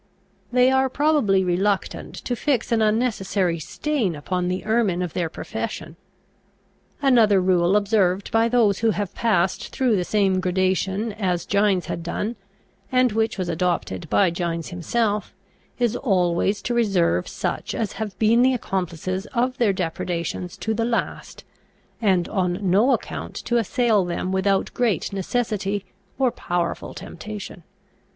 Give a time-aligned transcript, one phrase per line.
[0.51, 5.95] They are probably reluctant to fix an unnecessary stain upon the ermine of their profession.
[7.03, 12.01] Another rule observed by those who have passed through the same gradation as Gines had
[12.01, 12.35] done,
[12.91, 15.35] and which was adopted by Gines himself,
[15.77, 20.83] is always to reserve such as have been the accomplices of their depredations to the
[20.83, 21.43] last,
[22.01, 25.85] and on no account to assail them without great necessity
[26.17, 27.61] or powerful temptation.